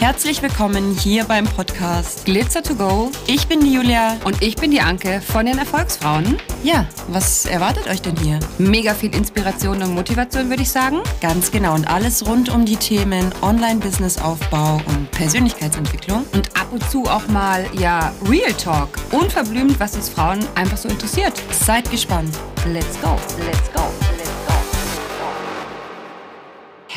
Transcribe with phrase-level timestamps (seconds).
[0.00, 3.10] Herzlich willkommen hier beim Podcast Glitzer to Go.
[3.26, 4.16] Ich bin die Julia.
[4.24, 6.36] Und ich bin die Anke von den Erfolgsfrauen.
[6.62, 8.38] Ja, was erwartet euch denn hier?
[8.58, 11.00] Mega viel Inspiration und Motivation, würde ich sagen.
[11.20, 11.74] Ganz genau.
[11.74, 16.24] Und alles rund um die Themen Online-Business-Aufbau und Persönlichkeitsentwicklung.
[16.32, 18.90] Und ab und zu auch mal, ja, Real Talk.
[19.10, 21.32] Unverblümt, was uns Frauen einfach so interessiert.
[21.50, 22.38] Seid gespannt.
[22.72, 23.18] Let's go.
[23.44, 23.97] Let's go.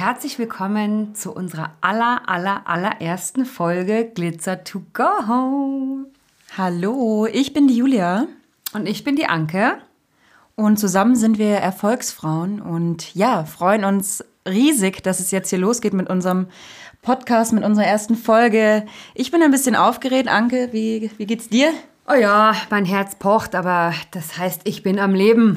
[0.04, 6.08] Herzlich willkommen zu unserer aller, aller, allerersten Folge Glitzer to Go.
[6.58, 8.26] Hallo, ich bin die Julia.
[8.74, 9.78] Und ich bin die Anke.
[10.56, 15.94] Und zusammen sind wir Erfolgsfrauen und ja, freuen uns riesig, dass es jetzt hier losgeht
[15.94, 16.48] mit unserem
[17.04, 18.88] Podcast, mit unserer ersten Folge.
[19.14, 20.30] Ich bin ein bisschen aufgeregt.
[20.30, 21.74] Anke, wie, wie geht's dir?
[22.08, 25.56] Oh ja, mein Herz pocht, aber das heißt, ich bin am Leben.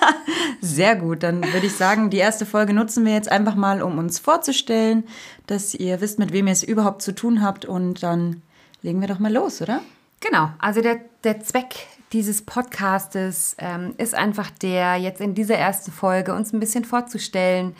[0.60, 3.96] Sehr gut, dann würde ich sagen, die erste Folge nutzen wir jetzt einfach mal, um
[3.96, 5.04] uns vorzustellen,
[5.46, 8.42] dass ihr wisst, mit wem ihr es überhaupt zu tun habt und dann
[8.82, 9.80] legen wir doch mal los, oder?
[10.20, 11.74] Genau, also der, der Zweck
[12.12, 17.74] dieses Podcastes ähm, ist einfach der, jetzt in dieser ersten Folge uns ein bisschen vorzustellen,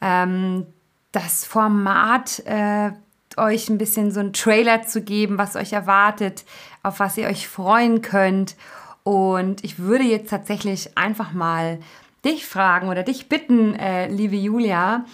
[0.00, 0.66] ähm,
[1.12, 2.90] das Format äh,
[3.36, 6.44] euch ein bisschen so einen Trailer zu geben, was euch erwartet,
[6.86, 8.56] auf was ihr euch freuen könnt.
[9.02, 11.78] Und ich würde jetzt tatsächlich einfach mal
[12.24, 15.04] dich fragen oder dich bitten, äh, liebe Julia,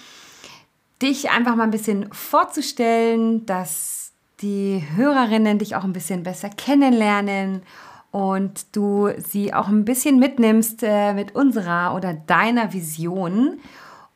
[1.00, 7.62] dich einfach mal ein bisschen vorzustellen, dass die Hörerinnen dich auch ein bisschen besser kennenlernen
[8.10, 13.60] und du sie auch ein bisschen mitnimmst äh, mit unserer oder deiner Vision.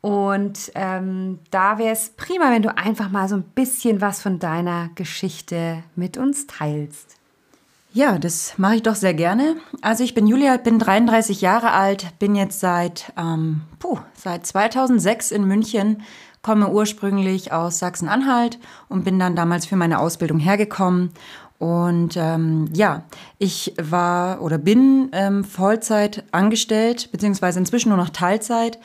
[0.01, 4.39] Und ähm, da wäre es prima, wenn du einfach mal so ein bisschen was von
[4.39, 7.16] deiner Geschichte mit uns teilst.
[7.93, 9.55] Ja, das mache ich doch sehr gerne.
[9.81, 15.31] Also ich bin Julia, bin 33 Jahre alt, bin jetzt seit, ähm, puh, seit 2006
[15.31, 16.03] in München,
[16.41, 21.11] komme ursprünglich aus Sachsen-Anhalt und bin dann damals für meine Ausbildung hergekommen.
[21.59, 23.03] Und ähm, ja,
[23.39, 28.77] ich war oder bin ähm, Vollzeit angestellt, beziehungsweise inzwischen nur noch Teilzeit.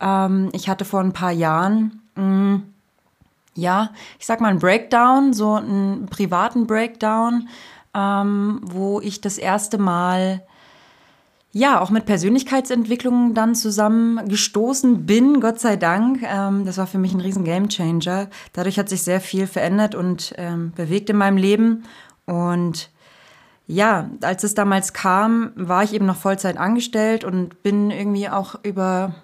[0.00, 2.62] Ähm, ich hatte vor ein paar Jahren, mh, mm,
[3.54, 7.48] ja, ich sag mal einen Breakdown, so einen privaten Breakdown
[7.96, 10.42] ähm, wo ich das erste Mal
[11.52, 16.22] ja auch mit Persönlichkeitsentwicklung dann zusammengestoßen bin, Gott sei Dank.
[16.22, 18.28] Ähm, das war für mich ein riesen Gamechanger.
[18.52, 21.84] Dadurch hat sich sehr viel verändert und ähm, bewegt in meinem Leben.
[22.26, 22.90] Und
[23.66, 28.56] ja, als es damals kam, war ich eben noch Vollzeit angestellt und bin irgendwie auch
[28.62, 29.14] über,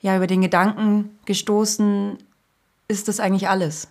[0.00, 2.16] ja, über den Gedanken gestoßen,
[2.88, 3.88] ist das eigentlich alles?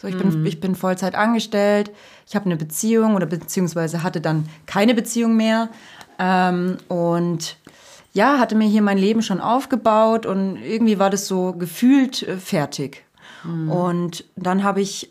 [0.00, 0.46] So, ich, bin, mhm.
[0.46, 1.90] ich bin Vollzeit angestellt,
[2.24, 5.70] ich habe eine Beziehung oder beziehungsweise hatte dann keine Beziehung mehr.
[6.20, 7.56] Ähm, und
[8.12, 12.36] ja, hatte mir hier mein Leben schon aufgebaut und irgendwie war das so gefühlt äh,
[12.36, 13.04] fertig.
[13.42, 13.70] Mhm.
[13.70, 15.10] Und dann habe ich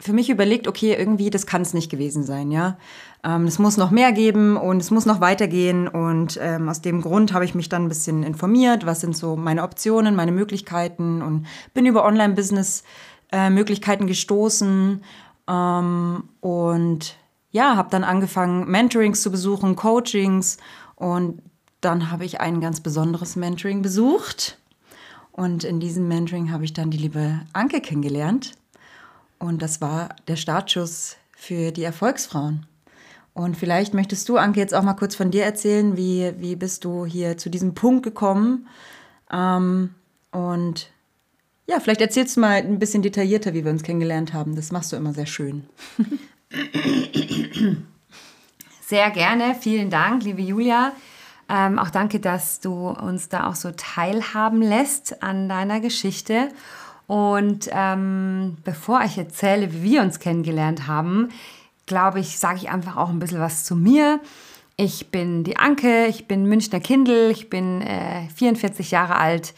[0.00, 2.78] für mich überlegt, okay, irgendwie, das kann es nicht gewesen sein, ja.
[3.24, 5.88] Ähm, es muss noch mehr geben und es muss noch weitergehen.
[5.88, 9.34] Und ähm, aus dem Grund habe ich mich dann ein bisschen informiert, was sind so
[9.34, 12.84] meine Optionen, meine Möglichkeiten und bin über Online-Business
[13.32, 15.02] äh, Möglichkeiten gestoßen
[15.48, 17.16] ähm, und
[17.50, 20.58] ja, habe dann angefangen, Mentorings zu besuchen, Coachings
[20.96, 21.42] und
[21.80, 24.58] dann habe ich ein ganz besonderes Mentoring besucht
[25.32, 28.52] und in diesem Mentoring habe ich dann die liebe Anke kennengelernt
[29.38, 32.66] und das war der Startschuss für die Erfolgsfrauen.
[33.34, 36.84] Und vielleicht möchtest du, Anke, jetzt auch mal kurz von dir erzählen, wie, wie bist
[36.84, 38.66] du hier zu diesem Punkt gekommen?
[39.30, 39.94] Ähm,
[40.32, 40.90] und
[41.68, 44.56] ja, vielleicht erzählst du mal ein bisschen detaillierter, wie wir uns kennengelernt haben.
[44.56, 45.68] Das machst du immer sehr schön.
[48.86, 49.54] Sehr gerne.
[49.54, 50.92] Vielen Dank, liebe Julia.
[51.50, 56.48] Ähm, auch danke, dass du uns da auch so teilhaben lässt an deiner Geschichte.
[57.06, 61.28] Und ähm, bevor ich erzähle, wie wir uns kennengelernt haben,
[61.84, 64.20] glaube ich, sage ich einfach auch ein bisschen was zu mir.
[64.78, 69.52] Ich bin die Anke, ich bin Münchner Kindl, ich bin äh, 44 Jahre alt,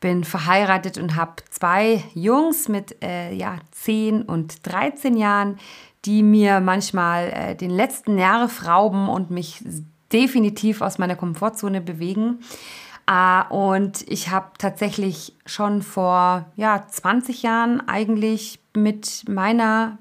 [0.00, 5.58] bin verheiratet und habe zwei Jungs mit äh, ja, 10 und 13 Jahren,
[6.04, 9.62] die mir manchmal äh, den letzten Nerv rauben und mich
[10.12, 12.40] definitiv aus meiner Komfortzone bewegen.
[13.06, 19.98] Äh, und ich habe tatsächlich schon vor ja, 20 Jahren eigentlich mit meiner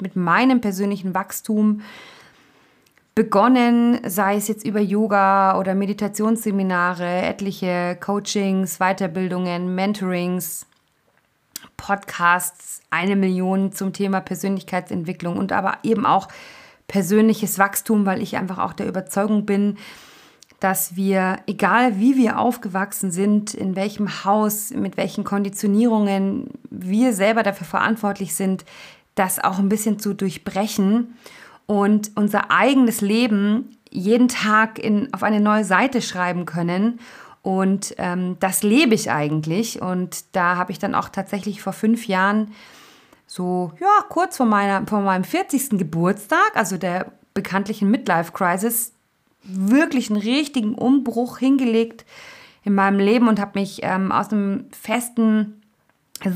[0.00, 1.82] mit meinem persönlichen Wachstum
[3.14, 10.66] begonnen, sei es jetzt über Yoga oder Meditationsseminare, etliche Coachings, Weiterbildungen, Mentorings,
[11.76, 16.28] Podcasts, eine Million zum Thema Persönlichkeitsentwicklung und aber eben auch
[16.88, 19.76] persönliches Wachstum, weil ich einfach auch der Überzeugung bin,
[20.60, 27.42] dass wir, egal wie wir aufgewachsen sind, in welchem Haus, mit welchen Konditionierungen wir selber
[27.42, 28.64] dafür verantwortlich sind,
[29.14, 31.14] das auch ein bisschen zu durchbrechen
[31.66, 37.00] und unser eigenes Leben jeden Tag in, auf eine neue Seite schreiben können.
[37.42, 39.82] Und ähm, das lebe ich eigentlich.
[39.82, 42.52] Und da habe ich dann auch tatsächlich vor fünf Jahren
[43.26, 45.78] so, ja, kurz vor, meiner, vor meinem 40.
[45.78, 48.92] Geburtstag, also der bekanntlichen Midlife Crisis,
[49.42, 52.04] wirklich einen richtigen Umbruch hingelegt
[52.62, 55.62] in meinem Leben und habe mich ähm, aus einem festen,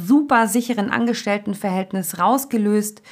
[0.06, 3.02] super sicheren Angestelltenverhältnis rausgelöst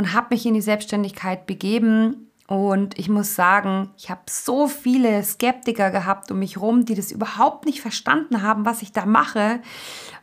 [0.00, 2.30] und habe mich in die Selbstständigkeit begeben.
[2.46, 7.12] Und ich muss sagen, ich habe so viele Skeptiker gehabt um mich rum, die das
[7.12, 9.60] überhaupt nicht verstanden haben, was ich da mache,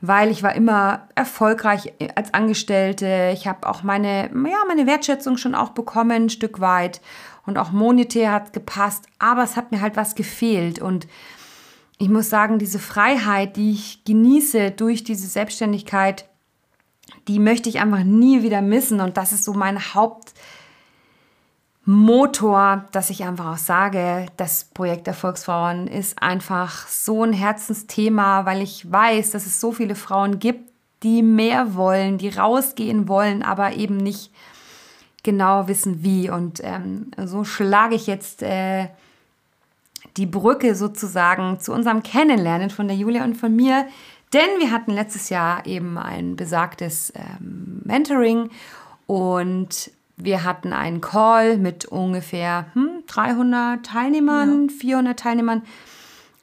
[0.02, 3.30] weil ich war immer erfolgreich als Angestellte.
[3.36, 7.00] Ich habe auch meine, ja, meine Wertschätzung schon auch bekommen, ein Stück weit
[7.46, 11.08] und auch monetär hat gepasst, aber es hat mir halt was gefehlt und
[12.00, 16.28] ich muss sagen, diese Freiheit, die ich genieße durch diese Selbstständigkeit,
[17.28, 23.24] die möchte ich einfach nie wieder missen und das ist so mein Hauptmotor, dass ich
[23.24, 29.46] einfach auch sage, das Projekt Erfolgsfrauen ist einfach so ein Herzensthema, weil ich weiß, dass
[29.46, 30.68] es so viele Frauen gibt,
[31.04, 34.32] die mehr wollen, die rausgehen wollen, aber eben nicht
[35.24, 36.30] genau wissen, wie.
[36.30, 38.88] Und ähm, so schlage ich jetzt äh,
[40.16, 43.86] die Brücke sozusagen zu unserem Kennenlernen von der Julia und von mir.
[44.34, 48.50] Denn wir hatten letztes Jahr eben ein besagtes ähm, Mentoring
[49.06, 54.76] und wir hatten einen Call mit ungefähr hm, 300 Teilnehmern, ja.
[54.80, 55.62] 400 Teilnehmern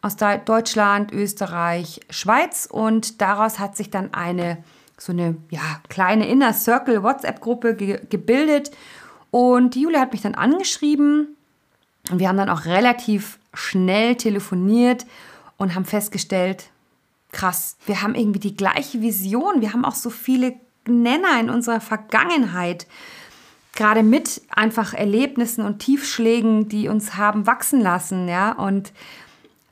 [0.00, 4.58] aus Deutschland, Österreich, Schweiz und daraus hat sich dann eine
[4.96, 8.70] so eine ja, kleine Inner Circle WhatsApp-Gruppe ge gebildet.
[9.31, 11.36] Und die Julia hat mich dann angeschrieben.
[12.10, 15.06] Und wir haben dann auch relativ schnell telefoniert
[15.56, 16.70] und haben festgestellt,
[17.34, 19.60] krass, wir haben irgendwie die gleiche Vision.
[19.60, 20.54] Wir haben auch so viele
[20.86, 22.86] Nenner in unserer Vergangenheit.
[23.75, 28.52] Gerade mit einfach Erlebnissen und Tiefschlägen, die uns haben wachsen lassen, ja.
[28.52, 28.92] Und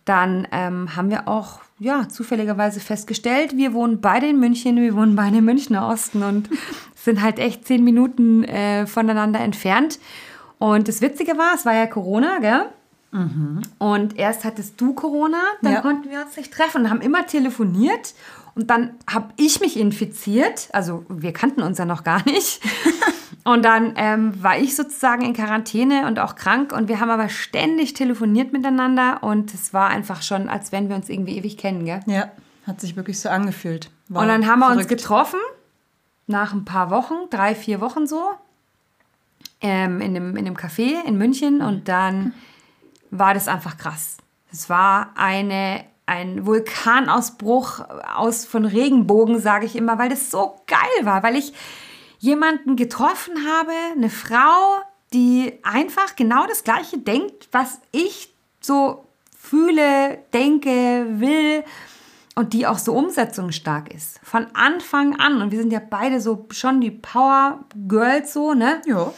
[0.05, 5.17] dann ähm, haben wir auch ja, zufälligerweise festgestellt, wir wohnen beide in München, wir wohnen
[5.17, 6.49] beide im Münchner Osten und
[6.95, 9.99] sind halt echt zehn Minuten äh, voneinander entfernt.
[10.59, 12.67] Und das Witzige war, es war ja Corona, gell?
[13.13, 13.63] Mhm.
[13.79, 15.81] Und erst hattest du Corona, dann ja.
[15.81, 18.15] konnten wir uns nicht treffen und haben immer telefoniert.
[18.55, 20.69] Und dann habe ich mich infiziert.
[20.73, 22.61] Also wir kannten uns ja noch gar nicht.
[23.45, 27.29] Und dann ähm, war ich sozusagen in Quarantäne und auch krank und wir haben aber
[27.29, 31.85] ständig telefoniert miteinander und es war einfach schon, als wenn wir uns irgendwie ewig kennen,
[31.85, 32.01] gell?
[32.07, 32.31] Ja,
[32.69, 33.91] hat sich wirklich so angefühlt.
[34.09, 34.83] War und dann haben wir verrückt.
[34.83, 35.41] uns getroffen,
[36.29, 38.31] nach ein paar Wochen, drei, vier Wochen so,
[39.61, 42.35] ähm, in, dem, in dem Café in München und dann
[43.13, 44.17] war das einfach krass.
[44.51, 47.81] Es war eine, ein Vulkanausbruch
[48.17, 51.53] aus, von Regenbogen, sage ich immer, weil das so geil war, weil ich
[52.19, 54.83] jemanden getroffen habe, eine Frau,
[55.13, 59.05] die einfach genau das Gleiche denkt, was ich so
[59.39, 61.65] fühle, denke, will
[62.35, 64.21] und die auch so umsetzungsstark ist.
[64.23, 65.43] Von Anfang an.
[65.43, 68.81] Und wir sind ja beide so schon die Power Girls so, ne?
[68.87, 69.13] Ja.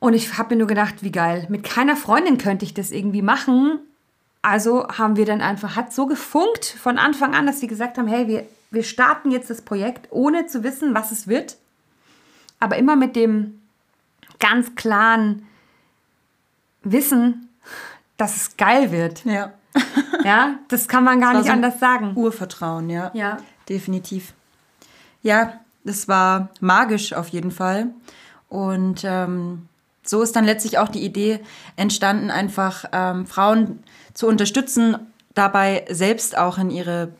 [0.00, 1.46] Und ich habe mir nur gedacht, wie geil.
[1.48, 3.78] Mit keiner Freundin könnte ich das irgendwie machen.
[4.42, 8.08] Also haben wir dann einfach, hat so gefunkt von Anfang an, dass sie gesagt haben,
[8.08, 11.56] hey, wir, wir starten jetzt das Projekt, ohne zu wissen, was es wird
[12.60, 13.60] aber immer mit dem
[14.38, 15.46] ganz klaren
[16.82, 17.48] Wissen,
[18.18, 19.24] dass es geil wird.
[19.24, 19.52] Ja.
[20.24, 22.12] ja, das kann man gar nicht so anders sagen.
[22.14, 23.10] Urvertrauen, ja.
[23.14, 23.38] Ja.
[23.68, 24.34] Definitiv.
[25.22, 27.88] Ja, das war magisch auf jeden Fall.
[28.48, 29.68] Und ähm,
[30.10, 31.38] so ist dann letztlich auch die Idee
[31.76, 34.96] entstanden, einfach ähm, Frauen zu unterstützen,
[35.34, 37.12] dabei selbst auch in ihre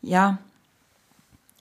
[0.00, 0.38] ja,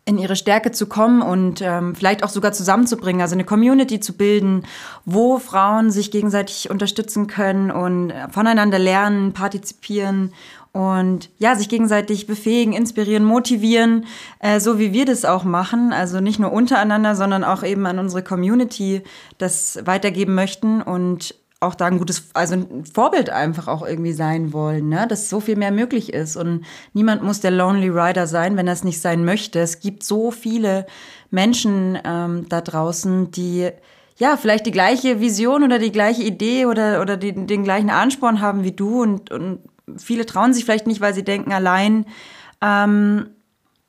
[0.05, 4.13] in ihre Stärke zu kommen und ähm, vielleicht auch sogar zusammenzubringen, also eine Community zu
[4.13, 4.63] bilden,
[5.05, 10.33] wo Frauen sich gegenseitig unterstützen können und voneinander lernen, partizipieren
[10.73, 14.05] und ja, sich gegenseitig befähigen, inspirieren, motivieren,
[14.39, 15.93] äh, so wie wir das auch machen.
[15.93, 19.03] Also nicht nur untereinander, sondern auch eben an unsere Community
[19.37, 24.53] das weitergeben möchten und auch da ein gutes, also ein Vorbild einfach auch irgendwie sein
[24.53, 25.07] wollen, ne?
[25.07, 26.35] dass so viel mehr möglich ist.
[26.35, 29.59] Und niemand muss der Lonely Rider sein, wenn er es nicht sein möchte.
[29.59, 30.85] Es gibt so viele
[31.31, 33.69] Menschen ähm, da draußen, die
[34.17, 38.41] ja vielleicht die gleiche Vision oder die gleiche Idee oder, oder die, den gleichen Ansporn
[38.41, 39.01] haben wie du.
[39.01, 39.59] Und, und
[39.97, 42.05] viele trauen sich vielleicht nicht, weil sie denken, allein
[42.61, 43.27] ähm,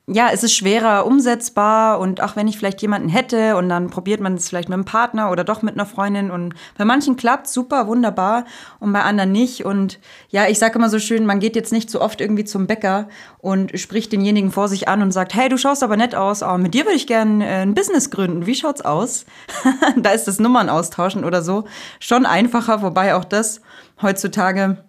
[0.06, 4.20] ja, es ist schwerer umsetzbar und auch wenn ich vielleicht jemanden hätte und dann probiert
[4.20, 7.48] man es vielleicht mit einem Partner oder doch mit einer Freundin und bei manchen klappt
[7.48, 8.44] super, wunderbar
[8.80, 11.88] und bei anderen nicht und ja, ich sage immer so schön, man geht jetzt nicht
[11.88, 13.08] so oft irgendwie zum Bäcker
[13.38, 16.58] und spricht denjenigen vor sich an und sagt, hey, du schaust aber nett aus, aber
[16.58, 19.24] mit dir würde ich gerne äh, ein Business gründen, wie schaut's aus?
[19.96, 21.64] da ist das Nummern austauschen oder so
[21.98, 23.62] schon einfacher, wobei auch das
[24.02, 24.84] heutzutage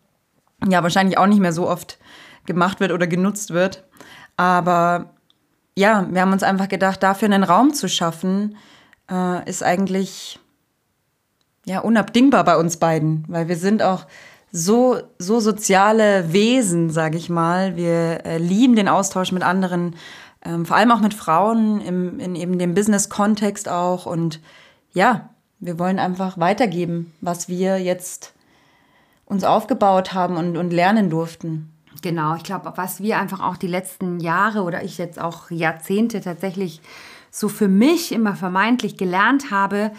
[0.69, 1.99] ja wahrscheinlich auch nicht mehr so oft
[2.45, 3.85] gemacht wird oder genutzt wird.
[4.37, 5.13] Aber
[5.77, 8.57] ja, wir haben uns einfach gedacht, dafür einen Raum zu schaffen,
[9.09, 10.39] äh, ist eigentlich
[11.65, 14.05] ja unabdingbar bei uns beiden, weil wir sind auch
[14.51, 17.75] so, so soziale Wesen, sage ich mal.
[17.75, 19.95] Wir äh, lieben den Austausch mit anderen,
[20.45, 24.05] ähm, vor allem auch mit Frauen im, in eben dem Business-Kontext auch.
[24.05, 24.39] Und
[24.93, 28.33] ja, wir wollen einfach weitergeben, was wir jetzt
[29.25, 31.74] uns aufgebaut haben und, und lernen durften.
[32.01, 36.21] Genau, ich glaube, was wir einfach auch die letzten Jahre oder ich jetzt auch Jahrzehnte
[36.21, 36.81] tatsächlich
[37.31, 39.91] so für mich immer vermeintlich gelernt habe,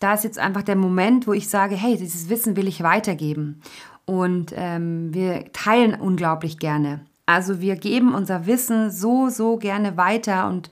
[0.00, 3.60] da ist jetzt einfach der Moment, wo ich sage, hey, dieses Wissen will ich weitergeben.
[4.04, 7.00] Und ähm, wir teilen unglaublich gerne.
[7.26, 10.70] Also wir geben unser Wissen so, so gerne weiter und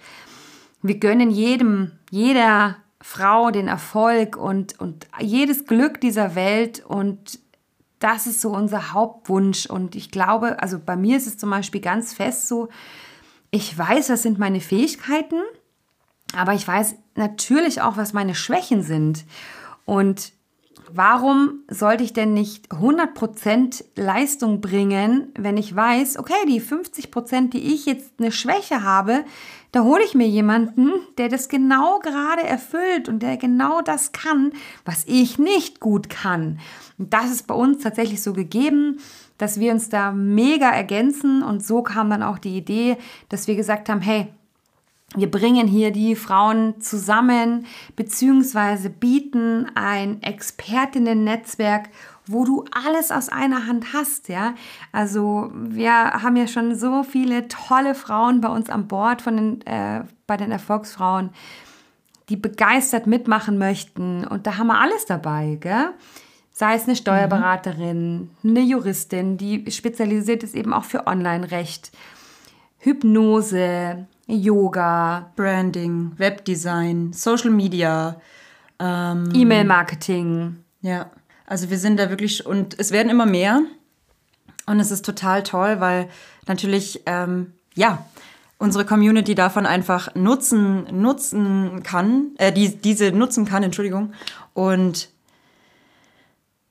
[0.80, 7.40] wir gönnen jedem, jeder Frau den Erfolg und, und jedes Glück dieser Welt und
[7.98, 9.66] das ist so unser Hauptwunsch.
[9.66, 12.68] Und ich glaube, also bei mir ist es zum Beispiel ganz fest so,
[13.50, 15.40] ich weiß, was sind meine Fähigkeiten,
[16.34, 19.24] aber ich weiß natürlich auch, was meine Schwächen sind.
[19.84, 20.32] Und
[20.92, 27.74] warum sollte ich denn nicht 100% Leistung bringen, wenn ich weiß, okay, die 50%, die
[27.74, 29.24] ich jetzt eine Schwäche habe,
[29.72, 34.52] da hole ich mir jemanden, der das genau gerade erfüllt und der genau das kann,
[34.84, 36.60] was ich nicht gut kann.
[36.98, 38.98] Und das ist bei uns tatsächlich so gegeben,
[39.38, 42.96] dass wir uns da mega ergänzen und so kam dann auch die Idee,
[43.28, 44.28] dass wir gesagt haben, hey,
[45.16, 51.88] wir bringen hier die Frauen zusammen, beziehungsweise bieten ein Expertinnen-Netzwerk,
[52.26, 54.54] wo du alles aus einer Hand hast, ja.
[54.92, 59.66] Also wir haben ja schon so viele tolle Frauen bei uns an Bord von den,
[59.66, 61.30] äh, bei den Erfolgsfrauen,
[62.28, 65.90] die begeistert mitmachen möchten und da haben wir alles dabei, gell?
[66.52, 68.50] Sei es eine Steuerberaterin, mhm.
[68.50, 71.92] eine Juristin, die spezialisiert ist eben auch für Online-Recht,
[72.78, 78.20] Hypnose, Yoga, Branding, Webdesign, Social Media,
[78.78, 80.56] ähm, E-Mail-Marketing.
[80.80, 81.10] Ja,
[81.46, 83.62] also wir sind da wirklich und es werden immer mehr
[84.66, 86.08] und es ist total toll, weil
[86.46, 88.04] natürlich ähm, ja
[88.58, 94.12] unsere Community davon einfach nutzen nutzen kann, äh, die diese nutzen kann, Entschuldigung
[94.54, 95.08] und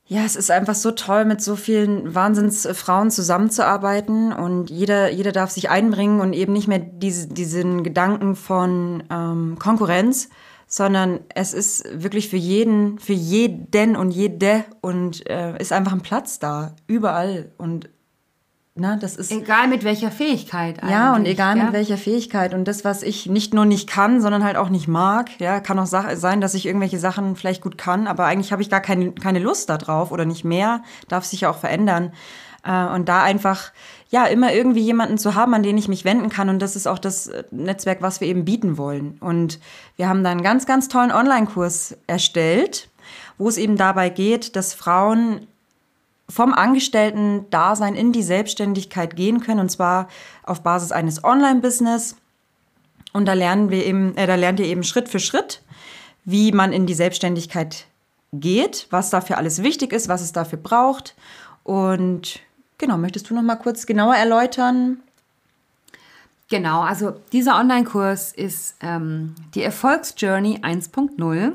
[0.07, 5.49] ja, es ist einfach so toll, mit so vielen Wahnsinnsfrauen zusammenzuarbeiten und jeder, jeder darf
[5.49, 10.29] sich einbringen und eben nicht mehr diese, diesen Gedanken von ähm, Konkurrenz,
[10.67, 16.01] sondern es ist wirklich für jeden, für jeden und jede und äh, ist einfach ein
[16.01, 17.89] Platz da, überall und
[18.77, 20.81] na, das ist egal mit welcher Fähigkeit.
[20.83, 21.63] Ja, und egal ja?
[21.63, 22.53] mit welcher Fähigkeit.
[22.53, 25.79] Und das, was ich nicht nur nicht kann, sondern halt auch nicht mag, ja, kann
[25.79, 29.13] auch sein, dass ich irgendwelche Sachen vielleicht gut kann, aber eigentlich habe ich gar keine,
[29.13, 32.11] keine Lust darauf oder nicht mehr, darf sich ja auch verändern.
[32.65, 33.71] Äh, und da einfach,
[34.09, 36.49] ja, immer irgendwie jemanden zu haben, an den ich mich wenden kann.
[36.49, 39.17] Und das ist auch das äh, Netzwerk, was wir eben bieten wollen.
[39.21, 39.61] Und
[39.95, 42.89] wir haben da einen ganz, ganz tollen Online-Kurs erstellt,
[43.37, 45.47] wo es eben dabei geht, dass Frauen
[46.27, 50.07] vom Angestellten-Dasein in die Selbstständigkeit gehen können, und zwar
[50.43, 52.15] auf Basis eines Online-Business.
[53.13, 55.61] Und da lernen wir eben, äh, da lernt ihr eben Schritt für Schritt,
[56.25, 57.85] wie man in die Selbstständigkeit
[58.33, 61.15] geht, was dafür alles wichtig ist, was es dafür braucht.
[61.63, 62.39] Und
[62.77, 64.97] genau, möchtest du noch mal kurz genauer erläutern?
[66.49, 71.53] Genau, also dieser Online-Kurs ist ähm, die Erfolgsjourney 1.0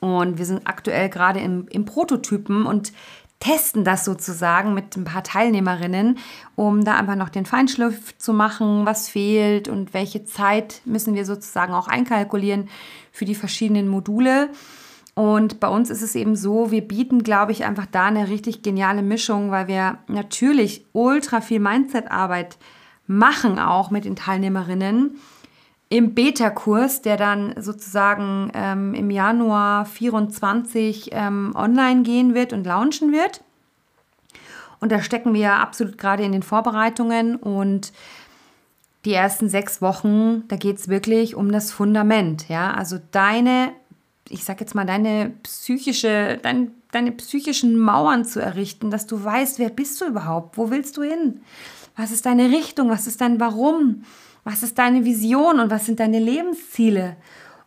[0.00, 2.92] und wir sind aktuell gerade im, im Prototypen und
[3.40, 6.18] testen das sozusagen mit ein paar Teilnehmerinnen,
[6.56, 11.24] um da einfach noch den Feinschliff zu machen, was fehlt und welche Zeit müssen wir
[11.24, 12.68] sozusagen auch einkalkulieren
[13.10, 14.50] für die verschiedenen Module.
[15.14, 18.62] Und bei uns ist es eben so, wir bieten, glaube ich, einfach da eine richtig
[18.62, 22.58] geniale Mischung, weil wir natürlich ultra viel Mindset-Arbeit
[23.06, 25.18] machen, auch mit den Teilnehmerinnen.
[25.92, 33.12] Im Beta-Kurs, der dann sozusagen ähm, im Januar 24 ähm, online gehen wird und launchen
[33.12, 33.42] wird.
[34.78, 37.92] Und da stecken wir absolut gerade in den Vorbereitungen und
[39.04, 42.48] die ersten sechs Wochen, da geht es wirklich um das Fundament.
[42.48, 42.72] Ja?
[42.72, 43.72] Also deine,
[44.28, 49.58] ich sag jetzt mal, deine psychische, dein, deine psychischen Mauern zu errichten, dass du weißt,
[49.58, 50.56] wer bist du überhaupt?
[50.56, 51.40] Wo willst du hin?
[51.96, 52.90] Was ist deine Richtung?
[52.90, 54.04] Was ist dein Warum?
[54.44, 57.16] Was ist deine Vision und was sind deine Lebensziele?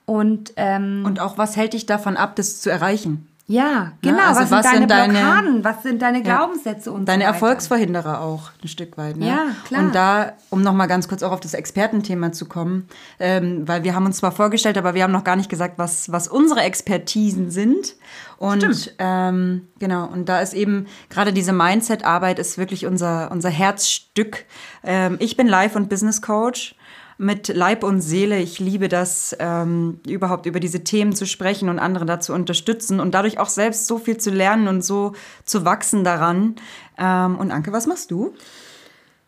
[0.06, 3.28] Und, ähm, und auch, was hält dich davon ab, das zu erreichen?
[3.46, 4.20] Ja, genau.
[4.20, 5.64] Ja, also was, was, sind deine Blockaden?
[5.66, 9.18] Was sind deine Glaubenssätze und Deine so Erfolgsverhinderer auch ein Stück weit.
[9.18, 9.28] Ne?
[9.28, 9.82] Ja, klar.
[9.82, 12.88] Und da, um nochmal ganz kurz auch auf das Expertenthema zu kommen,
[13.20, 16.10] ähm, weil wir haben uns zwar vorgestellt, aber wir haben noch gar nicht gesagt, was,
[16.10, 17.96] was unsere Expertisen sind.
[18.38, 24.46] Und ähm, genau, und da ist eben gerade diese Mindset-Arbeit ist wirklich unser, unser Herzstück.
[24.86, 26.76] Ähm, ich bin Life- und Business Coach
[27.18, 28.40] mit Leib und Seele.
[28.40, 33.14] Ich liebe das, ähm, überhaupt über diese Themen zu sprechen und andere dazu unterstützen und
[33.14, 35.14] dadurch auch selbst so viel zu lernen und so
[35.46, 36.56] zu wachsen daran.
[36.98, 38.34] Ähm, und Anke, was machst du?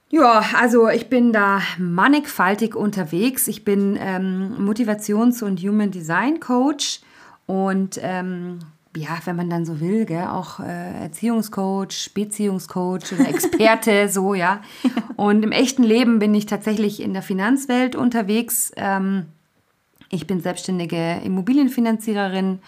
[0.10, 3.48] Ja, also ich bin da mannigfaltig unterwegs.
[3.48, 7.02] Ich bin ähm, Motivations- und Human Design Coach
[7.48, 8.60] und ähm,
[8.96, 14.62] ja, wenn man dann so will, gell, auch äh, Erziehungscoach, Beziehungscoach oder Experte, so, ja.
[15.16, 18.72] Und im echten Leben bin ich tatsächlich in der Finanzwelt unterwegs.
[18.76, 19.28] Ähm,
[20.10, 22.60] ich bin selbstständige Immobilienfinanziererin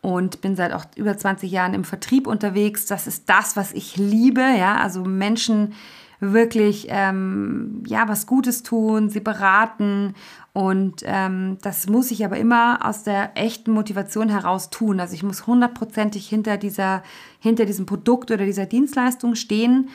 [0.00, 2.86] und bin seit auch über 20 Jahren im Vertrieb unterwegs.
[2.86, 5.74] Das ist das, was ich liebe, ja, also Menschen
[6.18, 10.14] wirklich ähm, ja was Gutes tun, sie beraten
[10.52, 15.00] und ähm, das muss ich aber immer aus der echten Motivation heraus tun.
[15.00, 17.02] Also ich muss hundertprozentig hinter dieser
[17.40, 19.88] hinter diesem Produkt oder dieser Dienstleistung stehen.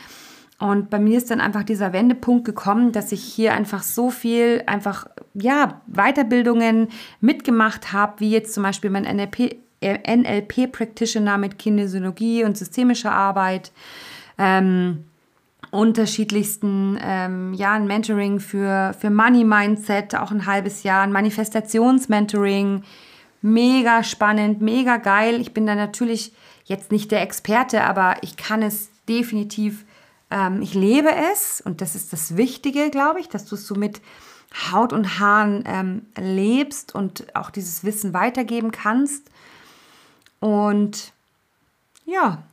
[0.60, 4.64] Und bei mir ist dann einfach dieser Wendepunkt gekommen, dass ich hier einfach so viel
[4.66, 6.88] einfach ja Weiterbildungen
[7.22, 13.72] mitgemacht habe, wie jetzt zum Beispiel mein NLP NLP Practitioner mit Kinesiologie und systemischer Arbeit.
[14.40, 15.06] Ähm,
[15.72, 22.84] unterschiedlichsten ähm, ja, ein Mentoring für, für Money Mindset, auch ein halbes Jahr, ein Manifestationsmentoring.
[23.42, 25.40] Mega spannend, mega geil.
[25.42, 26.34] Ich bin da natürlich
[26.66, 29.86] jetzt nicht der Experte, aber ich kann es definitiv,
[30.30, 33.76] ähm, ich lebe es und das ist das Wichtige, glaube ich, dass du es so
[33.76, 34.02] mit
[34.72, 39.30] Haut und Haaren ähm, lebst und auch dieses Wissen weitergeben kannst.
[40.40, 41.14] Und
[42.06, 42.44] ja,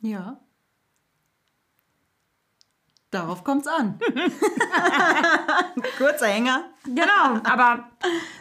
[0.00, 0.38] ja.
[3.10, 3.98] Darauf kommt es an.
[5.98, 6.66] Kurzer Hänger.
[6.84, 7.88] Genau, aber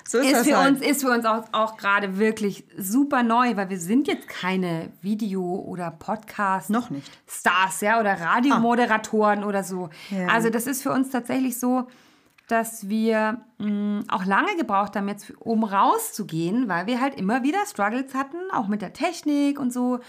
[0.08, 0.76] so ist, ist für halt.
[0.76, 4.92] uns ist für uns auch, auch gerade wirklich super neu, weil wir sind jetzt keine
[5.02, 9.48] Video- oder Podcast noch nicht Stars, ja, oder Radiomoderatoren ah.
[9.48, 9.90] oder so.
[10.12, 10.28] Ja.
[10.28, 11.88] Also das ist für uns tatsächlich so,
[12.52, 17.44] dass wir mh, mm, auch lange gebraucht haben, jetzt um rauszugehen, weil wir halt immer
[17.44, 20.00] wieder Struggles hatten, auch mit der Technik und so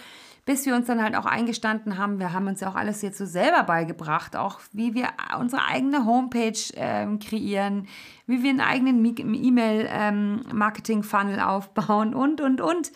[0.51, 3.19] bis wir uns dann halt auch eingestanden haben, wir haben uns ja auch alles jetzt
[3.19, 7.87] so selber beigebracht, auch wie wir unsere eigene Homepage ähm, kreieren,
[8.27, 12.91] wie wir einen eigenen E-Mail-Marketing-Funnel ähm, aufbauen und, und, und.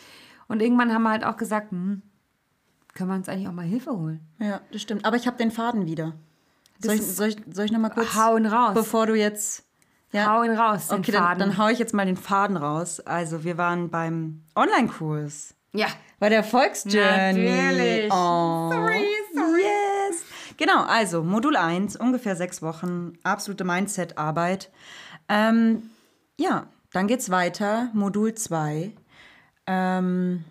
[0.49, 2.03] Und irgendwann haben wir halt auch gesagt, hm,
[2.93, 4.19] können wir uns eigentlich auch mal Hilfe holen.
[4.41, 5.05] Ja, das stimmt.
[5.05, 6.15] Aber ich habe den Faden wieder.
[6.85, 8.15] Soll ich, soll, ich, soll ich noch mal kurz...
[8.15, 8.75] Hau ihn raus.
[8.75, 9.65] Bevor du jetzt...
[10.13, 10.27] Ja.
[10.33, 11.11] Hau ihn raus, okay.
[11.11, 13.01] Dann, dann hau ich jetzt mal den Faden raus.
[13.01, 15.55] Also wir waren beim Online-Kurs.
[15.73, 15.89] Ja.
[16.21, 17.51] Bei der Volksjourney.
[17.51, 18.13] Natürlich.
[18.13, 18.71] Oh.
[18.71, 19.63] Sorry, sorry.
[19.63, 20.23] Yes.
[20.57, 24.71] Genau, also Modul 1, ungefähr sechs Wochen, absolute Mindset-Arbeit.
[25.29, 25.91] Ähm,
[26.39, 27.91] ja, dann geht's weiter.
[27.93, 28.93] Modul 2.
[29.67, 30.45] Ähm,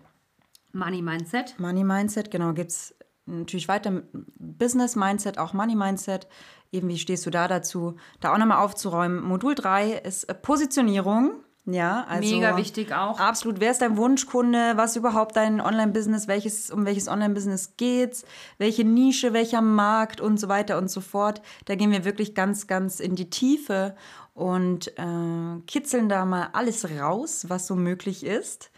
[0.72, 1.58] Money Mindset.
[1.58, 2.94] Money Mindset, genau, geht's
[3.26, 4.02] natürlich weiter
[4.38, 6.26] Business Mindset, auch Money Mindset.
[6.72, 7.96] Eben, wie stehst du da dazu?
[8.20, 9.22] Da auch nochmal aufzuräumen.
[9.22, 11.44] Modul 3 ist Positionierung.
[11.66, 13.18] Ja, also mega wichtig auch.
[13.18, 13.58] Absolut.
[13.58, 14.72] Wer ist dein Wunschkunde?
[14.76, 16.28] Was überhaupt dein Online-Business?
[16.28, 18.26] Welches um welches Online-Business geht's?
[18.58, 19.32] Welche Nische?
[19.32, 21.40] Welcher Markt und so weiter und so fort?
[21.64, 23.96] Da gehen wir wirklich ganz, ganz in die Tiefe
[24.34, 28.70] und äh, kitzeln da mal alles raus, was so möglich ist.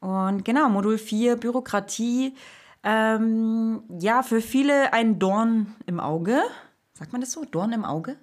[0.00, 2.34] Und genau, Modul 4, Bürokratie.
[2.84, 6.42] Ähm, ja, für viele ein Dorn im Auge.
[6.94, 7.44] Sagt man das so?
[7.44, 8.16] Dorn im Auge?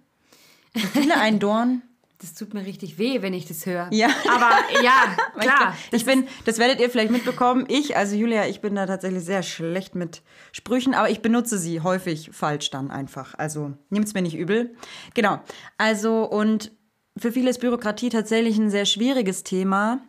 [0.76, 1.82] Für viele ein Dorn
[2.22, 3.88] das tut mir richtig weh, wenn ich das höre.
[3.92, 4.10] Ja.
[4.28, 4.52] Aber
[4.84, 5.76] ja, klar.
[5.92, 7.66] ich bin, das werdet ihr vielleicht mitbekommen.
[7.70, 11.80] Ich, also Julia, ich bin da tatsächlich sehr schlecht mit Sprüchen, aber ich benutze sie
[11.80, 13.36] häufig falsch dann einfach.
[13.38, 14.76] Also nehmt es mir nicht übel.
[15.14, 15.40] Genau.
[15.78, 16.74] Also und
[17.18, 20.02] für viele ist Bürokratie tatsächlich ein sehr schwieriges Thema.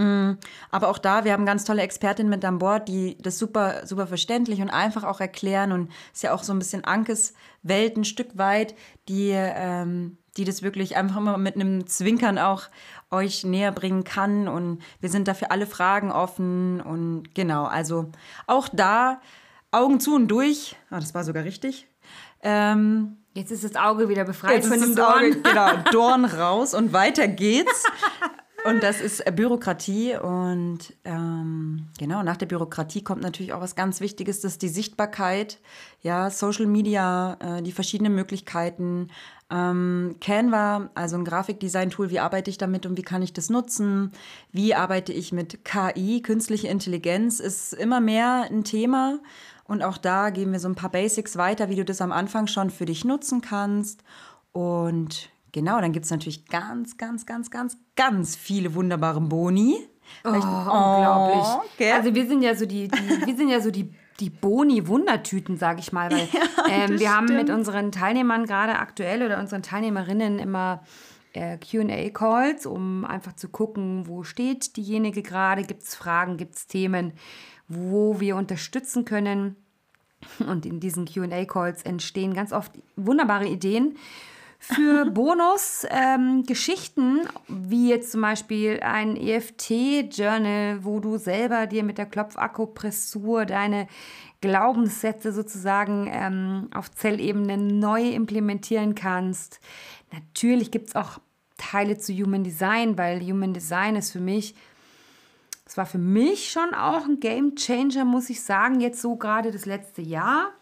[0.00, 0.38] Mm,
[0.70, 4.06] aber auch da, wir haben ganz tolle Expertinnen mit an Bord, die das super, super
[4.06, 5.72] verständlich und einfach auch erklären.
[5.72, 8.74] Und ist ja auch so ein bisschen Ankes Welt ein Stück weit,
[9.08, 12.68] die ähm, die das wirklich einfach mal mit einem Zwinkern auch
[13.10, 14.48] euch näher bringen kann.
[14.48, 16.80] Und wir sind dafür alle Fragen offen.
[16.80, 18.10] Und genau, also
[18.46, 19.20] auch da
[19.72, 20.76] Augen zu und durch.
[20.88, 21.88] Ah, das war sogar richtig.
[22.42, 25.24] Ähm, Jetzt ist das Auge wieder befreit von dem Dorn.
[25.24, 27.84] Auge, genau, Dorn raus und weiter geht's.
[28.64, 30.16] Und das ist äh, Bürokratie.
[30.16, 34.68] Und ähm, genau, nach der Bürokratie kommt natürlich auch was ganz Wichtiges, das ist die
[34.68, 35.58] Sichtbarkeit.
[36.02, 39.08] Ja, Social Media, äh, die verschiedenen Möglichkeiten.
[39.50, 44.12] Ähm, Canva, also ein Grafikdesign-Tool, wie arbeite ich damit und wie kann ich das nutzen?
[44.52, 49.18] Wie arbeite ich mit KI, künstliche Intelligenz, ist immer mehr ein Thema.
[49.64, 52.46] Und auch da geben wir so ein paar Basics weiter, wie du das am Anfang
[52.46, 54.04] schon für dich nutzen kannst.
[54.52, 59.76] Und genau, dann gibt es natürlich ganz, ganz, ganz, ganz, ganz viele wunderbare Boni.
[60.24, 61.72] Oh, unglaublich.
[61.74, 61.92] Okay.
[61.92, 65.80] Also wir sind ja so die, die wir sind ja so die die Boni-Wundertüten, sage
[65.80, 66.10] ich mal.
[66.10, 66.28] Weil,
[66.68, 70.82] ja, ähm, wir haben mit unseren Teilnehmern gerade aktuell oder unseren Teilnehmerinnen immer
[71.32, 76.66] äh, QA-Calls, um einfach zu gucken, wo steht diejenige gerade, gibt es Fragen, gibt es
[76.66, 77.12] Themen,
[77.68, 79.56] wo wir unterstützen können.
[80.46, 83.96] Und in diesen QA-Calls entstehen ganz oft wunderbare Ideen
[84.60, 92.04] für Bonus-Geschichten, ähm, wie jetzt zum Beispiel ein EFT-Journal, wo du selber dir mit der
[92.06, 93.88] Klopfakupressur deine
[94.42, 99.60] Glaubenssätze sozusagen ähm, auf Zellebene neu implementieren kannst.
[100.12, 101.20] Natürlich gibt es auch
[101.56, 104.54] Teile zu Human Design, weil Human Design ist für mich,
[105.64, 109.52] es war für mich schon auch ein Game Changer, muss ich sagen, jetzt so gerade
[109.52, 110.52] das letzte Jahr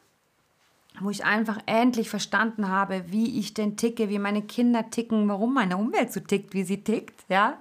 [1.01, 5.55] wo ich einfach endlich verstanden habe, wie ich denn ticke, wie meine Kinder ticken, warum
[5.55, 7.59] meine Umwelt so tickt, wie sie tickt, ja.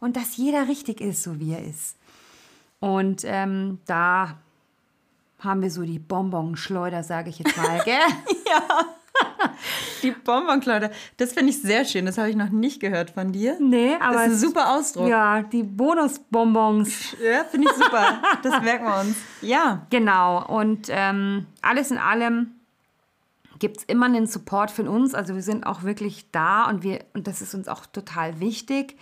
[0.00, 1.96] Und dass jeder richtig ist, so wie er ist.
[2.80, 4.38] Und ähm, da
[5.38, 8.00] haben wir so die Bonbonschleuder, sage ich jetzt mal, gell?
[8.46, 8.62] ja.
[10.02, 12.06] Die Bonbonschleuder, das finde ich sehr schön.
[12.06, 13.56] Das habe ich noch nicht gehört von dir.
[13.60, 14.14] Nee, aber.
[14.14, 15.08] Das ist ein super Ausdruck.
[15.08, 17.16] Ja, die Bonusbonbons.
[17.22, 18.20] Ja, finde ich super.
[18.42, 19.16] Das merken wir uns.
[19.42, 19.86] Ja.
[19.90, 20.44] Genau.
[20.46, 22.54] Und ähm, alles in allem
[23.62, 25.14] gibt es immer einen Support von uns.
[25.14, 28.98] Also wir sind auch wirklich da und wir, und das ist uns auch total wichtig.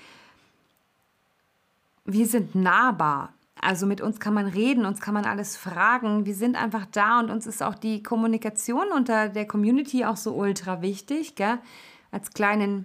[2.05, 3.33] Wir sind nahbar.
[3.59, 6.27] Also mit uns kann man reden, uns kann man alles fragen.
[6.27, 10.35] Wir sind einfach da und uns ist auch die Kommunikation unter der Community auch so
[10.35, 11.37] ultra wichtig.
[11.37, 11.59] Gell?
[12.11, 12.85] Als kleinen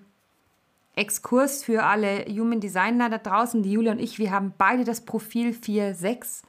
[0.96, 5.02] Exkurs für alle Human Designer da draußen, die Julia und ich, wir haben beide das
[5.02, 6.44] Profil 4.6.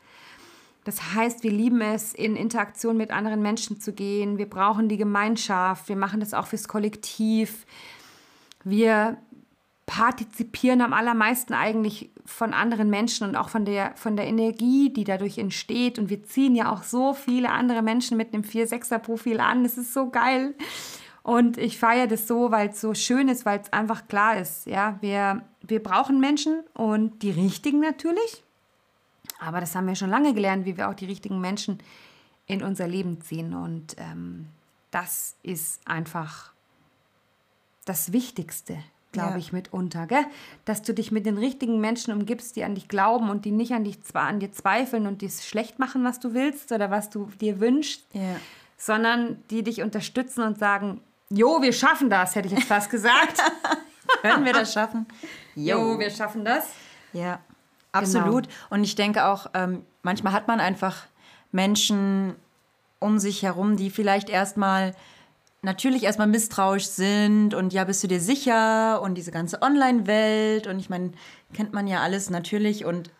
[0.87, 4.39] Das heißt, wir lieben es, in Interaktion mit anderen Menschen zu gehen.
[4.39, 5.89] Wir brauchen die Gemeinschaft.
[5.89, 7.67] Wir machen das auch fürs Kollektiv.
[8.63, 9.17] Wir
[9.85, 15.03] partizipieren am allermeisten eigentlich von anderen Menschen und auch von der, von der Energie, die
[15.03, 15.99] dadurch entsteht.
[15.99, 19.65] Und wir ziehen ja auch so viele andere Menschen mit einem 4-6er-Profil an.
[19.65, 20.55] Das ist so geil.
[21.25, 24.69] Und ich feiere das so, weil es so schön ist, weil es einfach klar ist.
[24.69, 28.45] Ja, wir, wir brauchen Menschen und die richtigen natürlich.
[29.39, 31.79] Aber das haben wir schon lange gelernt, wie wir auch die richtigen Menschen
[32.47, 33.55] in unser Leben ziehen.
[33.55, 34.47] Und ähm,
[34.91, 36.53] das ist einfach
[37.85, 38.79] das Wichtigste,
[39.13, 39.37] glaube ja.
[39.39, 40.07] ich, mitunter.
[40.07, 40.25] Gell?
[40.65, 43.73] Dass du dich mit den richtigen Menschen umgibst, die an dich glauben und die nicht
[43.73, 47.31] an, dich, an dir zweifeln und dies schlecht machen, was du willst oder was du
[47.41, 48.37] dir wünschst, ja.
[48.77, 53.43] sondern die dich unterstützen und sagen, Jo, wir schaffen das, hätte ich jetzt fast gesagt.
[54.23, 55.07] Können wir das schaffen?
[55.57, 56.69] Jo, jo wir schaffen das.
[57.13, 57.41] Ja.
[57.99, 58.45] Absolut.
[58.45, 58.57] Genau.
[58.71, 61.07] Und ich denke auch, ähm, manchmal hat man einfach
[61.53, 62.35] Menschen
[62.99, 64.95] um sich herum, die vielleicht erstmal
[65.63, 70.79] natürlich erstmal misstrauisch sind und ja, bist du dir sicher und diese ganze Online-Welt und
[70.79, 71.13] ich meine,
[71.53, 73.11] kennt man ja alles natürlich und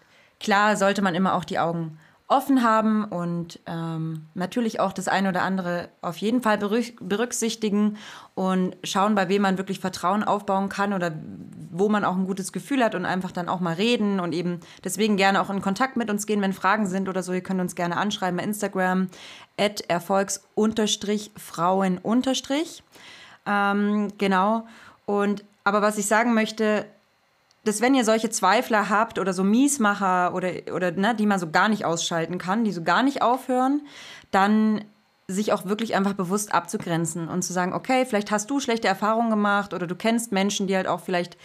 [0.41, 5.29] klar sollte man immer auch die Augen offen haben und ähm, natürlich auch das eine
[5.29, 7.99] oder andere auf jeden Fall berücksichtigen
[8.35, 11.13] und schauen, bei wem man wirklich Vertrauen aufbauen kann oder
[11.71, 14.59] wo man auch ein gutes Gefühl hat und einfach dann auch mal reden und eben
[14.83, 17.33] deswegen gerne auch in Kontakt mit uns gehen, wenn Fragen sind oder so.
[17.33, 19.07] Ihr könnt uns gerne anschreiben bei Instagram
[19.57, 22.01] at erfolgs-frauen
[23.47, 24.67] ähm, genau.
[25.05, 26.87] Und aber was ich sagen möchte,
[27.67, 31.51] dass wenn ihr solche Zweifler habt oder so Miesmacher oder, oder ne, die man so
[31.51, 33.83] gar nicht ausschalten kann, die so gar nicht aufhören,
[34.31, 34.85] dann
[35.29, 39.31] sich auch wirklich einfach bewusst abzugrenzen und zu sagen, okay, vielleicht hast du schlechte Erfahrungen
[39.31, 41.37] gemacht oder du kennst Menschen, die halt auch vielleicht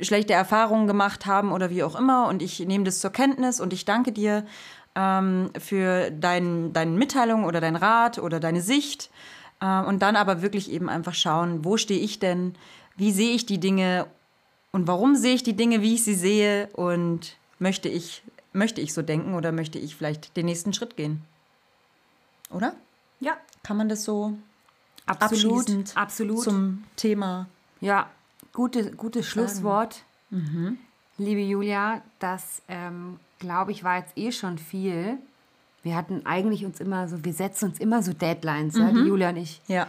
[0.00, 3.72] schlechte Erfahrungen gemacht haben oder wie auch immer und ich nehme das zur Kenntnis und
[3.72, 4.44] ich danke dir
[4.94, 9.10] ähm, für dein, deine Mitteilung oder dein Rat oder deine Sicht
[9.62, 12.54] äh, und dann aber wirklich eben einfach schauen, wo stehe ich denn,
[12.96, 14.06] wie sehe ich die Dinge
[14.72, 18.94] und warum sehe ich die Dinge, wie ich sie sehe und möchte ich, möchte ich
[18.94, 21.22] so denken oder möchte ich vielleicht den nächsten Schritt gehen?
[22.50, 22.74] Oder?
[23.20, 23.36] Ja.
[23.62, 24.36] Kann man das so
[25.06, 26.42] absolut, absolut.
[26.42, 27.48] zum Thema?
[27.80, 28.08] Ja,
[28.52, 30.02] gute, gutes Schlusswort.
[30.30, 30.78] Mhm.
[31.18, 35.18] Liebe Julia, das ähm, glaube ich war jetzt eh schon viel.
[35.82, 38.80] Wir hatten eigentlich uns immer so, wir setzen uns immer so Deadlines, mhm.
[38.80, 39.60] ja, die Julia und ich.
[39.66, 39.86] Ja.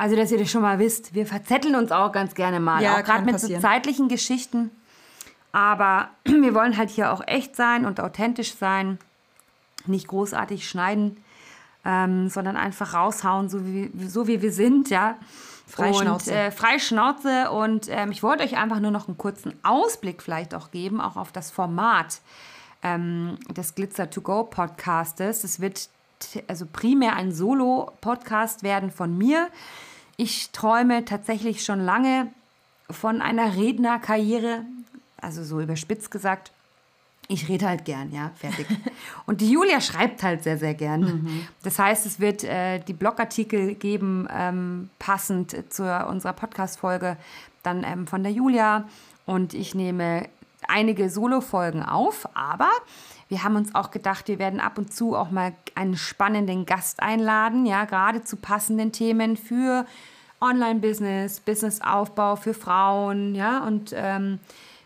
[0.00, 2.82] Also, dass ihr das schon mal wisst, wir verzetteln uns auch ganz gerne mal.
[2.82, 3.60] Ja, auch gerade mit passieren.
[3.60, 4.70] so zeitlichen Geschichten.
[5.52, 8.98] Aber wir wollen halt hier auch echt sein und authentisch sein,
[9.84, 11.22] nicht großartig schneiden,
[11.84, 15.16] ähm, sondern einfach raushauen, so wie, so wie wir sind, ja.
[15.66, 16.30] Freischnauze.
[16.30, 17.50] Und, äh, Freischnauze.
[17.50, 21.18] Und ähm, ich wollte euch einfach nur noch einen kurzen Ausblick vielleicht auch geben, auch
[21.18, 22.22] auf das Format
[22.82, 25.44] ähm, des Glitzer to Go Podcastes.
[25.44, 25.90] Es wird
[26.48, 29.50] also primär ein Solo-Podcast werden von mir.
[30.20, 32.26] Ich träume tatsächlich schon lange
[32.90, 34.66] von einer Rednerkarriere,
[35.16, 36.52] also so überspitzt gesagt.
[37.28, 38.66] Ich rede halt gern, ja, fertig.
[39.26, 41.00] Und die Julia schreibt halt sehr, sehr gern.
[41.00, 41.48] Mhm.
[41.62, 47.16] Das heißt, es wird äh, die Blogartikel geben, ähm, passend zu unserer Podcast-Folge,
[47.62, 48.86] dann ähm, von der Julia.
[49.24, 50.28] Und ich nehme
[50.68, 52.68] einige Solo-Folgen auf, aber
[53.30, 57.00] wir haben uns auch gedacht, wir werden ab und zu auch mal einen spannenden Gast
[57.00, 59.86] einladen, ja, gerade zu passenden Themen für
[60.40, 64.40] Online-Business, Businessaufbau für Frauen, ja, und ähm,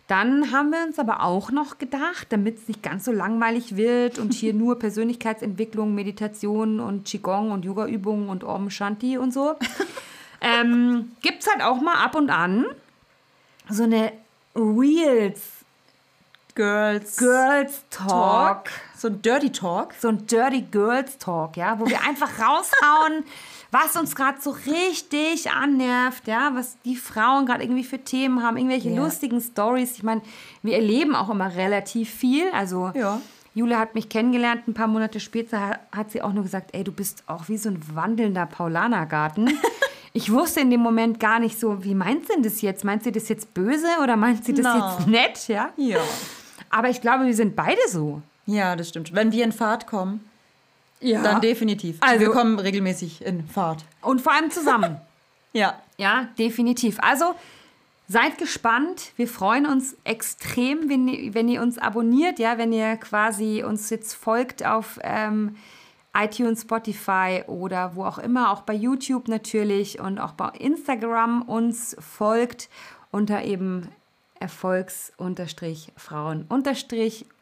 [0.08, 4.18] dann haben wir uns aber auch noch gedacht, damit es nicht ganz so langweilig wird
[4.18, 9.54] und hier nur Persönlichkeitsentwicklung, Meditation und Qigong und Yoga-Übungen und Om Shanti und so,
[10.42, 12.66] ähm, gibt es halt auch mal ab und an
[13.70, 14.12] so eine
[14.54, 15.63] Reels
[16.54, 18.08] Girls, Girls Talk.
[18.08, 18.70] Talk.
[18.96, 19.94] So ein Dirty Talk.
[19.98, 23.24] So ein Dirty Girls Talk, ja, wo wir einfach raushauen,
[23.72, 28.56] was uns gerade so richtig annervt, ja, was die Frauen gerade irgendwie für Themen haben,
[28.56, 29.02] irgendwelche yeah.
[29.02, 29.96] lustigen Stories.
[29.96, 30.22] Ich meine,
[30.62, 32.48] wir erleben auch immer relativ viel.
[32.52, 33.20] Also ja.
[33.54, 36.92] Julia hat mich kennengelernt, ein paar Monate später hat sie auch nur gesagt, ey, du
[36.92, 39.58] bist auch wie so ein wandelnder Paulanergarten.
[40.12, 42.84] ich wusste in dem Moment gar nicht so, wie meint sie das jetzt?
[42.84, 44.96] Meint sie das jetzt böse oder meint sie das no.
[44.96, 45.48] jetzt nett?
[45.48, 45.70] Ja.
[45.76, 45.98] Ja.
[46.74, 48.20] Aber ich glaube, wir sind beide so.
[48.46, 49.14] Ja, das stimmt.
[49.14, 50.28] Wenn wir in Fahrt kommen,
[50.98, 51.22] ja.
[51.22, 51.98] dann definitiv.
[52.00, 53.84] Also, wir kommen regelmäßig in Fahrt.
[54.02, 55.00] Und vor allem zusammen.
[55.52, 55.80] ja.
[55.98, 56.98] Ja, definitiv.
[57.00, 57.36] Also
[58.08, 59.12] seid gespannt.
[59.14, 64.14] Wir freuen uns extrem, wenn, wenn ihr uns abonniert, ja, wenn ihr quasi uns jetzt
[64.14, 65.54] folgt auf ähm,
[66.12, 71.96] iTunes, Spotify oder wo auch immer, auch bei YouTube natürlich und auch bei Instagram uns
[72.00, 72.68] folgt
[73.12, 73.88] unter eben
[74.44, 76.46] Erfolgs-Frauen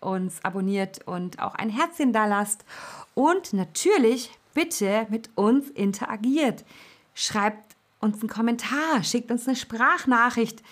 [0.01, 2.65] uns abonniert und auch ein Herzchen da lasst
[3.15, 6.65] und natürlich bitte mit uns interagiert.
[7.15, 10.63] Schreibt uns einen Kommentar, schickt uns eine Sprachnachricht.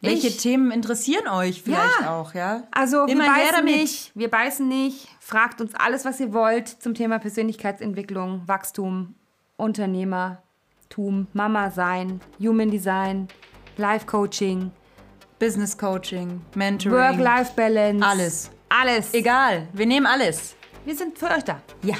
[0.00, 2.64] Welche ich, Themen interessieren euch vielleicht ja, auch, ja?
[2.72, 5.08] Also wir beißen nicht, wir beißen nicht.
[5.20, 9.14] Fragt uns alles, was ihr wollt zum Thema Persönlichkeitsentwicklung, Wachstum,
[9.56, 13.28] Unternehmertum, Mama sein, Human Design,
[13.76, 14.72] Life Coaching.
[15.42, 16.96] Business Coaching, Mentoring.
[16.96, 18.06] Work-Life-Balance.
[18.06, 18.50] Alles.
[18.68, 19.12] Alles.
[19.12, 20.54] Egal, wir nehmen alles.
[20.84, 21.60] Wir sind für euch da.
[21.82, 21.96] Ja.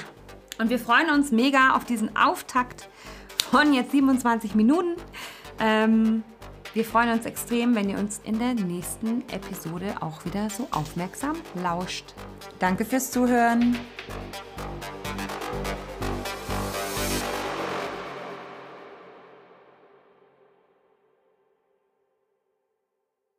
[0.61, 2.88] Und wir freuen uns mega auf diesen Auftakt
[3.50, 4.94] von jetzt 27 Minuten.
[5.59, 6.22] Ähm,
[6.72, 11.35] wir freuen uns extrem, wenn ihr uns in der nächsten Episode auch wieder so aufmerksam
[11.61, 12.14] lauscht.
[12.61, 13.76] Danke fürs Zuhören.